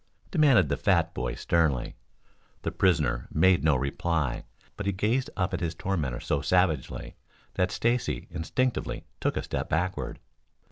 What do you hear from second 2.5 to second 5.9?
The prisoner made no reply, but he gazed up at his